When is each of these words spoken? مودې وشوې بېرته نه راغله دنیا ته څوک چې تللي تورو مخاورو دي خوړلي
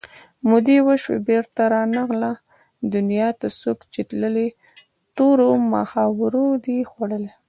مودې 0.49 0.77
وشوې 0.87 1.17
بېرته 1.27 1.61
نه 1.69 1.97
راغله 1.97 2.31
دنیا 2.93 3.29
ته 3.39 3.47
څوک 3.61 3.79
چې 3.93 4.01
تللي 4.09 4.47
تورو 5.15 5.49
مخاورو 5.73 6.45
دي 6.65 6.77
خوړلي 6.91 7.31